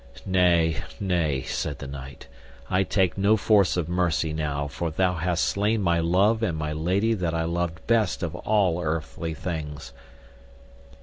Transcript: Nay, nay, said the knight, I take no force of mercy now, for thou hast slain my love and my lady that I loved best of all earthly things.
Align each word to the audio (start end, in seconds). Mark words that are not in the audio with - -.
Nay, 0.25 0.77
nay, 0.99 1.43
said 1.43 1.77
the 1.77 1.85
knight, 1.85 2.25
I 2.71 2.81
take 2.81 3.19
no 3.19 3.37
force 3.37 3.77
of 3.77 3.87
mercy 3.87 4.33
now, 4.33 4.65
for 4.67 4.89
thou 4.89 5.13
hast 5.13 5.43
slain 5.43 5.83
my 5.83 5.99
love 5.99 6.41
and 6.41 6.57
my 6.57 6.73
lady 6.73 7.13
that 7.13 7.35
I 7.35 7.43
loved 7.43 7.85
best 7.85 8.23
of 8.23 8.33
all 8.33 8.81
earthly 8.81 9.35
things. 9.35 9.93